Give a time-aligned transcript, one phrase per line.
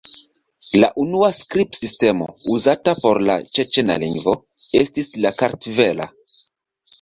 [0.83, 4.35] La unua skribsistemo uzata por la ĉeĉena lingvo
[4.81, 6.11] estis la kartvela.